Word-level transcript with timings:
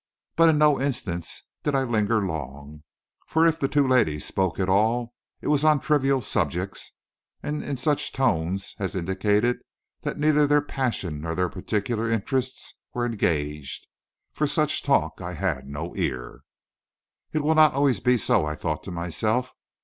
But 0.35 0.49
in 0.49 0.57
no 0.57 0.81
instance 0.81 1.43
did 1.61 1.75
I 1.75 1.83
linger 1.83 2.25
long, 2.25 2.81
for 3.27 3.45
if 3.45 3.59
the 3.59 3.67
two 3.67 3.87
ladies 3.87 4.25
spoke 4.25 4.59
at 4.59 4.67
all 4.67 5.13
it 5.41 5.47
was 5.47 5.63
on 5.63 5.79
trivial 5.79 6.21
subjects, 6.21 6.93
and 7.43 7.63
in 7.63 7.77
such 7.77 8.11
tones 8.11 8.75
as 8.79 8.95
indicated 8.95 9.59
that 10.01 10.17
neither 10.17 10.47
their 10.47 10.59
passions 10.63 11.21
nor 11.21 11.39
any 11.39 11.51
particular 11.51 12.09
interests 12.09 12.73
were 12.95 13.05
engaged. 13.05 13.85
For 14.33 14.47
such 14.47 14.81
talk 14.81 15.21
I 15.21 15.33
had 15.35 15.67
no 15.67 15.95
ear. 15.95 16.41
"It 17.31 17.43
will 17.43 17.53
not 17.53 17.73
be 17.73 17.75
always 17.75 18.23
so," 18.23 18.43
I 18.43 18.55
thought 18.55 18.81
to 18.85 18.91
myself. 18.91 19.53